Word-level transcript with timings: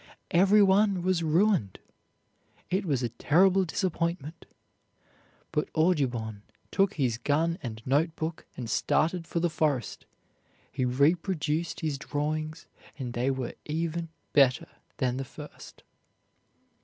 Every 0.31 0.63
one 0.63 1.03
was 1.03 1.21
ruined. 1.21 1.77
It 2.71 2.87
was 2.87 3.03
a 3.03 3.09
terrible 3.09 3.65
disappointment, 3.65 4.47
but 5.51 5.69
Audubon 5.75 6.41
took 6.71 6.95
his 6.95 7.19
gun 7.19 7.59
and 7.61 7.83
note 7.85 8.15
book 8.15 8.47
and 8.57 8.67
started 8.67 9.27
for 9.27 9.39
the 9.39 9.47
forest. 9.47 10.07
He 10.71 10.85
reproduced 10.85 11.81
his 11.81 11.99
drawings, 11.99 12.65
and 12.97 13.13
they 13.13 13.29
were 13.29 13.53
even 13.65 14.09
better 14.33 14.69
than 14.97 15.17
the 15.17 15.23
first. 15.23 15.83